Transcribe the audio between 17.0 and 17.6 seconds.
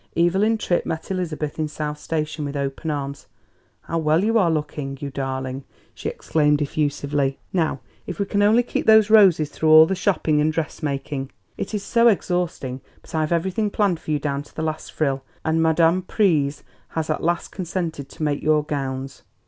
at last